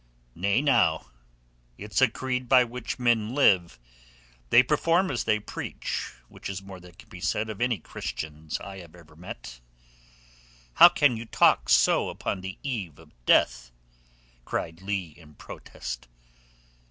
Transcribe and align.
"Nay, 0.33 0.63
now; 0.63 1.11
it's 1.77 2.01
a 2.01 2.07
creed 2.09 2.49
by 2.49 2.63
which 2.63 2.97
men 2.97 3.35
live. 3.35 3.77
They 4.49 4.63
perform 4.63 5.11
as 5.11 5.25
they 5.25 5.39
preach, 5.39 6.13
which 6.27 6.49
is 6.49 6.59
more 6.63 6.79
than 6.79 6.93
can 6.93 7.07
be 7.07 7.21
said 7.21 7.51
of 7.51 7.61
any 7.61 7.77
Christians 7.77 8.59
I 8.61 8.79
have 8.79 8.95
ever 8.95 9.15
met." 9.15 9.59
"How 10.73 10.89
can 10.89 11.17
you 11.17 11.25
talk 11.25 11.69
so 11.69 12.09
upon 12.09 12.41
the 12.41 12.57
eve 12.63 12.97
of 12.97 13.13
death?" 13.27 13.71
cried 14.43 14.81
Leigh 14.81 15.13
in 15.15 15.35
protest. 15.35 16.07